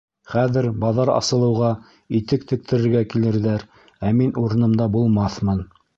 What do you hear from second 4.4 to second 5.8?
урынымда булмаҫмын.